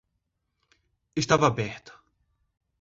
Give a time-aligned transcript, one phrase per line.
[1.23, 1.93] Estava aberto